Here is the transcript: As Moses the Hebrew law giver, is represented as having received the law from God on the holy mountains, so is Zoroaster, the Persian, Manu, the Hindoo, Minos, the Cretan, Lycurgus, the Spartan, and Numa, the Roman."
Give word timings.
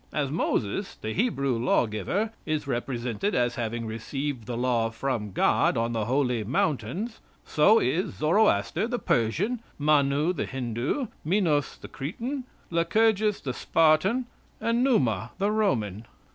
As 0.11 0.31
Moses 0.31 0.95
the 0.95 1.13
Hebrew 1.13 1.59
law 1.63 1.85
giver, 1.85 2.31
is 2.43 2.65
represented 2.65 3.35
as 3.35 3.53
having 3.53 3.85
received 3.85 4.47
the 4.47 4.57
law 4.57 4.89
from 4.89 5.31
God 5.31 5.77
on 5.77 5.93
the 5.93 6.05
holy 6.05 6.43
mountains, 6.43 7.19
so 7.45 7.77
is 7.77 8.15
Zoroaster, 8.15 8.87
the 8.87 8.97
Persian, 8.97 9.59
Manu, 9.77 10.33
the 10.33 10.47
Hindoo, 10.47 11.07
Minos, 11.23 11.77
the 11.79 11.87
Cretan, 11.87 12.45
Lycurgus, 12.71 13.41
the 13.41 13.53
Spartan, 13.53 14.25
and 14.59 14.83
Numa, 14.83 15.33
the 15.37 15.51
Roman." 15.51 16.07